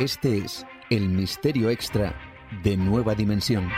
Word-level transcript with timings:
Este 0.00 0.38
es 0.38 0.64
el 0.88 1.10
misterio 1.10 1.68
extra 1.68 2.14
de 2.64 2.78
Nueva 2.78 3.14
Dimensión. 3.14 3.68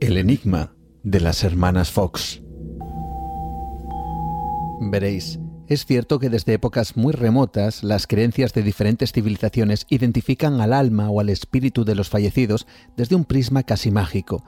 El 0.00 0.18
enigma 0.18 0.76
de 1.02 1.20
las 1.20 1.44
hermanas 1.44 1.90
Fox. 1.90 2.42
Veréis, 4.82 5.40
es 5.66 5.86
cierto 5.86 6.18
que 6.18 6.28
desde 6.28 6.52
épocas 6.52 6.94
muy 6.94 7.14
remotas 7.14 7.82
las 7.82 8.06
creencias 8.06 8.52
de 8.52 8.62
diferentes 8.62 9.12
civilizaciones 9.12 9.86
identifican 9.88 10.60
al 10.60 10.74
alma 10.74 11.08
o 11.08 11.20
al 11.20 11.30
espíritu 11.30 11.86
de 11.86 11.94
los 11.94 12.10
fallecidos 12.10 12.66
desde 12.98 13.16
un 13.16 13.24
prisma 13.24 13.62
casi 13.62 13.90
mágico. 13.90 14.44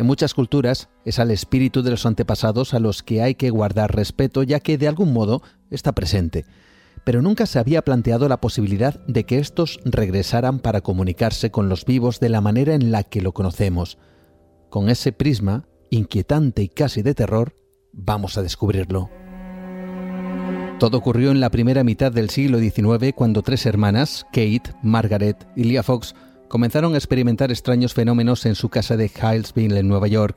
En 0.00 0.06
muchas 0.06 0.32
culturas 0.32 0.88
es 1.04 1.18
al 1.18 1.30
espíritu 1.30 1.82
de 1.82 1.90
los 1.90 2.06
antepasados 2.06 2.72
a 2.72 2.78
los 2.80 3.02
que 3.02 3.20
hay 3.20 3.34
que 3.34 3.50
guardar 3.50 3.94
respeto 3.94 4.42
ya 4.42 4.58
que 4.58 4.78
de 4.78 4.88
algún 4.88 5.12
modo 5.12 5.42
está 5.68 5.92
presente. 5.92 6.46
Pero 7.04 7.20
nunca 7.20 7.44
se 7.44 7.58
había 7.58 7.82
planteado 7.82 8.26
la 8.26 8.40
posibilidad 8.40 8.98
de 9.06 9.24
que 9.24 9.38
estos 9.38 9.78
regresaran 9.84 10.60
para 10.60 10.80
comunicarse 10.80 11.50
con 11.50 11.68
los 11.68 11.84
vivos 11.84 12.18
de 12.18 12.30
la 12.30 12.40
manera 12.40 12.74
en 12.74 12.90
la 12.92 13.02
que 13.02 13.20
lo 13.20 13.32
conocemos. 13.32 13.98
Con 14.70 14.88
ese 14.88 15.12
prisma, 15.12 15.66
inquietante 15.90 16.62
y 16.62 16.70
casi 16.70 17.02
de 17.02 17.14
terror, 17.14 17.54
vamos 17.92 18.38
a 18.38 18.42
descubrirlo. 18.42 19.10
Todo 20.78 20.96
ocurrió 20.96 21.30
en 21.30 21.40
la 21.40 21.50
primera 21.50 21.84
mitad 21.84 22.10
del 22.10 22.30
siglo 22.30 22.58
XIX 22.58 23.12
cuando 23.14 23.42
tres 23.42 23.66
hermanas, 23.66 24.24
Kate, 24.32 24.72
Margaret 24.82 25.46
y 25.56 25.64
Leah 25.64 25.82
Fox, 25.82 26.14
comenzaron 26.50 26.94
a 26.94 26.98
experimentar 26.98 27.52
extraños 27.52 27.94
fenómenos 27.94 28.44
en 28.44 28.56
su 28.56 28.70
casa 28.70 28.96
de 28.96 29.06
Hillsville, 29.06 29.78
en 29.78 29.86
Nueva 29.86 30.08
York. 30.08 30.36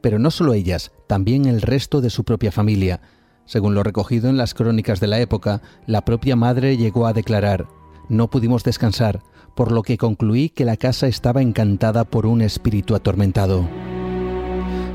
Pero 0.00 0.18
no 0.18 0.30
solo 0.30 0.54
ellas, 0.54 0.92
también 1.06 1.44
el 1.44 1.60
resto 1.60 2.00
de 2.00 2.08
su 2.08 2.24
propia 2.24 2.50
familia. 2.50 3.02
Según 3.44 3.74
lo 3.74 3.82
recogido 3.82 4.30
en 4.30 4.38
las 4.38 4.54
crónicas 4.54 4.98
de 4.98 5.08
la 5.08 5.20
época, 5.20 5.60
la 5.86 6.06
propia 6.06 6.36
madre 6.36 6.78
llegó 6.78 7.06
a 7.06 7.12
declarar, 7.12 7.68
no 8.08 8.30
pudimos 8.30 8.64
descansar, 8.64 9.22
por 9.54 9.72
lo 9.72 9.82
que 9.82 9.98
concluí 9.98 10.48
que 10.48 10.64
la 10.64 10.78
casa 10.78 11.06
estaba 11.06 11.42
encantada 11.42 12.04
por 12.04 12.24
un 12.24 12.40
espíritu 12.40 12.94
atormentado. 12.94 13.68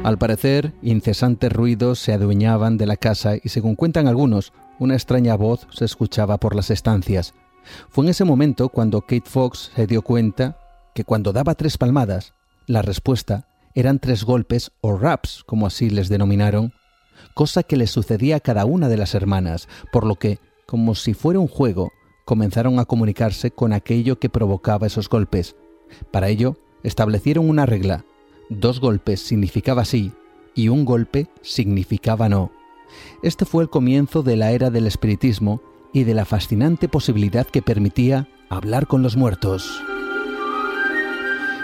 Al 0.04 0.18
parecer, 0.18 0.74
incesantes 0.82 1.54
ruidos 1.54 2.00
se 2.00 2.14
adueñaban 2.14 2.78
de 2.78 2.88
la 2.88 2.98
casa 2.98 3.36
y 3.36 3.50
según 3.50 3.76
cuentan 3.76 4.08
algunos, 4.08 4.54
una 4.80 4.96
extraña 4.96 5.36
voz 5.36 5.68
se 5.70 5.86
escuchaba 5.86 6.40
por 6.40 6.56
las 6.56 6.72
estancias. 6.72 7.36
Fue 7.90 8.06
en 8.06 8.10
ese 8.10 8.26
momento 8.26 8.70
cuando 8.70 9.02
Kate 9.02 9.30
Fox 9.30 9.72
se 9.76 9.88
dio 9.88 10.02
cuenta 10.02 10.58
que 10.94 11.04
cuando 11.04 11.34
daba 11.34 11.56
tres 11.56 11.78
palmadas, 11.78 12.34
la 12.66 12.82
respuesta 12.82 13.48
eran 13.76 14.00
tres 14.00 14.24
golpes 14.24 14.72
o 14.82 14.98
raps, 14.98 15.44
como 15.46 15.68
así 15.68 15.90
les 15.90 16.10
denominaron, 16.10 16.74
cosa 17.34 17.64
que 17.64 17.78
le 17.78 17.88
sucedía 17.88 18.38
a 18.38 18.40
cada 18.40 18.66
una 18.66 18.90
de 18.90 18.98
las 18.98 19.14
hermanas, 19.14 19.68
por 19.92 20.06
lo 20.06 20.16
que, 20.16 20.40
como 20.66 20.96
si 20.96 21.14
fuera 21.14 21.40
un 21.40 21.48
juego, 21.48 21.92
comenzaron 22.26 22.80
a 22.80 22.86
comunicarse 22.86 23.52
con 23.52 23.74
aquello 23.74 24.20
que 24.20 24.30
provocaba 24.30 24.88
esos 24.88 25.08
golpes. 25.08 25.56
Para 26.12 26.30
ello, 26.30 26.58
establecieron 26.84 27.50
una 27.50 27.66
regla. 27.66 28.04
Dos 28.50 28.80
golpes 28.80 29.22
significaba 29.22 29.86
sí 29.86 30.12
y 30.56 30.70
un 30.70 30.84
golpe 30.84 31.28
significaba 31.42 32.30
no. 32.30 32.52
Este 33.22 33.46
fue 33.46 33.64
el 33.64 33.70
comienzo 33.70 34.24
de 34.24 34.36
la 34.36 34.52
era 34.52 34.70
del 34.70 34.88
espiritismo 34.88 35.62
y 35.98 36.04
de 36.04 36.14
la 36.14 36.26
fascinante 36.26 36.88
posibilidad 36.88 37.48
que 37.48 37.64
permitía 37.64 38.28
hablar 38.50 38.86
con 38.86 39.02
los 39.02 39.18
muertos. 39.18 39.82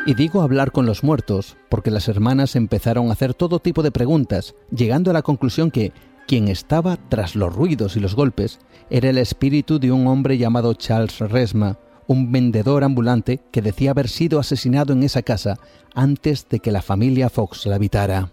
Y 0.08 0.16
digo 0.16 0.42
hablar 0.42 0.72
con 0.72 0.88
los 0.88 1.04
muertos 1.04 1.56
porque 1.70 1.92
las 1.92 2.08
hermanas 2.08 2.56
empezaron 2.56 3.10
a 3.10 3.14
hacer 3.14 3.36
todo 3.36 3.60
tipo 3.60 3.84
de 3.84 3.92
preguntas, 3.92 4.56
llegando 4.76 5.12
a 5.12 5.14
la 5.14 5.22
conclusión 5.22 5.70
que 5.70 5.94
quien 6.28 6.48
estaba 6.48 6.98
tras 7.10 7.36
los 7.36 7.54
ruidos 7.56 7.96
y 7.96 8.00
los 8.00 8.16
golpes 8.16 8.60
era 8.90 9.12
el 9.12 9.20
espíritu 9.20 9.78
de 9.78 9.92
un 9.92 10.08
hombre 10.08 10.40
llamado 10.40 10.74
Charles 10.74 11.20
Resma, 11.20 11.78
un 12.08 12.32
vendedor 12.32 12.84
ambulante 12.84 13.40
que 13.52 13.62
decía 13.62 13.92
haber 13.92 14.10
sido 14.10 14.40
asesinado 14.40 14.94
en 14.94 15.04
esa 15.04 15.22
casa 15.22 15.60
antes 15.94 16.50
de 16.50 16.60
que 16.60 16.72
la 16.72 16.82
familia 16.82 17.30
Fox 17.30 17.68
la 17.68 17.76
habitara. 17.76 18.32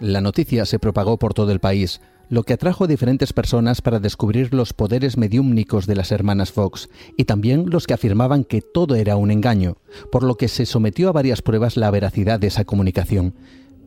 La 0.00 0.20
noticia 0.20 0.64
se 0.66 0.80
propagó 0.80 1.18
por 1.18 1.34
todo 1.34 1.52
el 1.52 1.60
país, 1.60 2.00
lo 2.28 2.42
que 2.42 2.54
atrajo 2.54 2.84
a 2.84 2.88
diferentes 2.88 3.32
personas 3.32 3.80
para 3.80 4.00
descubrir 4.00 4.52
los 4.52 4.72
poderes 4.72 5.16
mediúmnicos 5.16 5.86
de 5.86 5.94
las 5.94 6.10
hermanas 6.10 6.50
Fox, 6.50 6.88
y 7.16 7.24
también 7.24 7.66
los 7.70 7.86
que 7.86 7.94
afirmaban 7.94 8.42
que 8.44 8.60
todo 8.60 8.96
era 8.96 9.16
un 9.16 9.30
engaño, 9.30 9.76
por 10.10 10.24
lo 10.24 10.36
que 10.36 10.48
se 10.48 10.66
sometió 10.66 11.08
a 11.08 11.12
varias 11.12 11.42
pruebas 11.42 11.76
la 11.76 11.90
veracidad 11.92 12.40
de 12.40 12.48
esa 12.48 12.64
comunicación. 12.64 13.34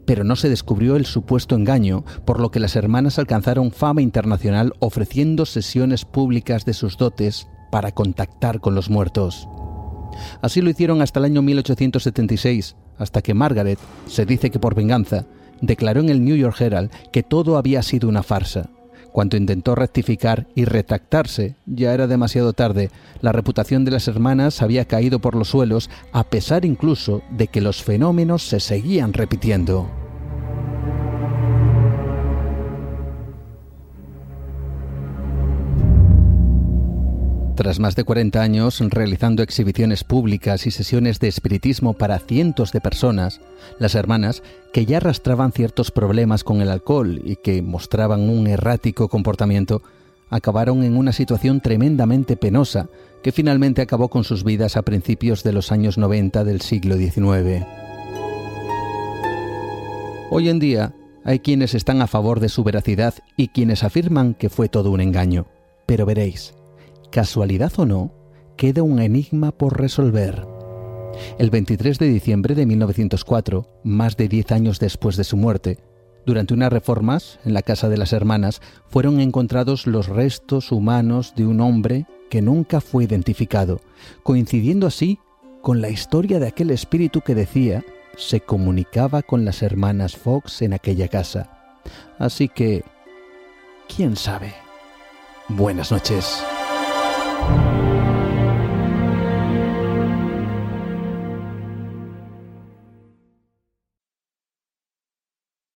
Pero 0.05 0.23
no 0.23 0.37
se 0.37 0.47
descubrió 0.47 0.95
el 0.95 1.05
supuesto 1.05 1.55
engaño, 1.55 2.05
por 2.25 2.39
lo 2.39 2.51
que 2.51 2.61
las 2.61 2.77
hermanas 2.77 3.19
alcanzaron 3.19 3.71
fama 3.71 4.01
internacional 4.01 4.73
ofreciendo 4.79 5.45
sesiones 5.45 6.05
públicas 6.05 6.63
de 6.63 6.73
sus 6.73 6.95
dotes 6.95 7.49
para 7.69 7.91
contactar 7.91 8.61
con 8.61 8.75
los 8.75 8.89
muertos. 8.89 9.49
Así 10.41 10.61
lo 10.61 10.69
hicieron 10.69 11.01
hasta 11.01 11.19
el 11.19 11.25
año 11.25 11.41
1876, 11.41 12.77
hasta 12.97 13.21
que 13.21 13.33
Margaret, 13.33 13.79
se 14.07 14.25
dice 14.25 14.49
que 14.49 14.59
por 14.59 14.73
venganza, 14.73 15.25
declaró 15.61 16.01
en 16.01 16.09
el 16.09 16.23
New 16.23 16.35
York 16.35 16.59
Herald 16.59 16.91
que 17.11 17.23
todo 17.23 17.57
había 17.57 17.81
sido 17.83 18.09
una 18.09 18.23
farsa. 18.23 18.69
Cuando 19.11 19.35
intentó 19.35 19.73
rectificar 19.73 20.47
y 20.53 20.65
retractarse, 20.65 21.55
ya 21.65 21.93
era 21.93 22.05
demasiado 22.05 22.53
tarde. 22.53 22.91
La 23.21 23.31
reputación 23.31 23.83
de 23.83 23.89
las 23.91 24.07
hermanas 24.07 24.61
había 24.61 24.85
caído 24.85 25.17
por 25.19 25.33
los 25.35 25.47
suelos, 25.49 25.89
a 26.11 26.23
pesar 26.23 26.65
incluso 26.65 27.23
de 27.31 27.47
que 27.47 27.61
los 27.61 27.81
fenómenos 27.81 28.43
se 28.43 28.59
seguían 28.59 29.13
repitiendo. 29.13 29.89
Tras 37.57 37.79
más 37.79 37.95
de 37.95 38.03
40 38.03 38.39
años 38.39 38.79
realizando 38.79 39.41
exhibiciones 39.41 40.03
públicas 40.03 40.67
y 40.67 40.71
sesiones 40.71 41.19
de 41.19 41.27
espiritismo 41.27 41.93
para 41.93 42.19
cientos 42.19 42.71
de 42.71 42.81
personas, 42.81 43.41
las 43.79 43.95
hermanas, 43.95 44.43
que 44.71 44.85
ya 44.85 44.97
arrastraban 44.97 45.51
ciertos 45.51 45.89
problemas 45.89 46.43
con 46.43 46.61
el 46.61 46.69
alcohol 46.69 47.19
y 47.23 47.37
que 47.37 47.63
mostraban 47.63 48.29
un 48.29 48.45
errático 48.45 49.09
comportamiento, 49.09 49.81
acabaron 50.29 50.83
en 50.83 50.95
una 50.95 51.11
situación 51.11 51.59
tremendamente 51.59 52.37
penosa 52.37 52.89
que 53.23 53.31
finalmente 53.31 53.81
acabó 53.81 54.09
con 54.09 54.23
sus 54.23 54.43
vidas 54.43 54.77
a 54.77 54.83
principios 54.83 55.41
de 55.41 55.53
los 55.53 55.71
años 55.71 55.97
90 55.97 56.43
del 56.43 56.61
siglo 56.61 56.95
XIX. 56.95 57.65
Hoy 60.29 60.49
en 60.49 60.59
día 60.59 60.93
hay 61.23 61.39
quienes 61.39 61.73
están 61.73 62.03
a 62.03 62.07
favor 62.07 62.39
de 62.39 62.49
su 62.49 62.63
veracidad 62.63 63.15
y 63.35 63.47
quienes 63.47 63.83
afirman 63.83 64.35
que 64.35 64.51
fue 64.51 64.69
todo 64.69 64.91
un 64.91 65.01
engaño. 65.01 65.47
Pero 65.87 66.05
veréis, 66.05 66.53
casualidad 67.11 67.71
o 67.77 67.85
no, 67.85 68.13
queda 68.55 68.83
un 68.83 68.99
enigma 68.99 69.51
por 69.51 69.79
resolver. 69.79 70.45
El 71.37 71.49
23 71.49 71.97
de 71.99 72.07
diciembre 72.07 72.55
de 72.55 72.65
1904, 72.65 73.67
más 73.83 74.17
de 74.17 74.27
10 74.27 74.51
años 74.51 74.79
después 74.79 75.17
de 75.17 75.23
su 75.23 75.37
muerte, 75.37 75.79
durante 76.25 76.53
unas 76.53 76.71
reformas 76.71 77.39
en 77.45 77.53
la 77.53 77.61
casa 77.61 77.87
de 77.87 77.97
las 77.97 78.11
hermanas, 78.11 78.61
fueron 78.89 79.21
encontrados 79.21 79.87
los 79.87 80.07
restos 80.07 80.71
humanos 80.71 81.33
de 81.35 81.47
un 81.47 81.61
hombre 81.61 82.05
que 82.29 82.41
nunca 82.41 82.81
fue 82.81 83.05
identificado, 83.05 83.79
coincidiendo 84.23 84.87
así 84.87 85.19
con 85.61 85.81
la 85.81 85.89
historia 85.89 86.39
de 86.39 86.47
aquel 86.47 86.71
espíritu 86.71 87.21
que 87.21 87.35
decía 87.35 87.83
se 88.17 88.41
comunicaba 88.41 89.21
con 89.21 89.45
las 89.45 89.61
hermanas 89.61 90.17
Fox 90.17 90.61
en 90.61 90.73
aquella 90.73 91.07
casa. 91.07 91.49
Así 92.19 92.49
que, 92.49 92.83
¿quién 93.95 94.15
sabe? 94.15 94.53
Buenas 95.47 95.91
noches. 95.91 96.43